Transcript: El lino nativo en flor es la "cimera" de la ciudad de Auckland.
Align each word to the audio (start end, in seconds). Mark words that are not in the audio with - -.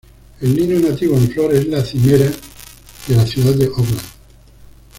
El 0.41 0.55
lino 0.55 0.89
nativo 0.89 1.15
en 1.15 1.29
flor 1.29 1.53
es 1.53 1.67
la 1.67 1.85
"cimera" 1.85 2.25
de 2.25 3.15
la 3.15 3.23
ciudad 3.23 3.53
de 3.53 3.65
Auckland. 3.65 4.01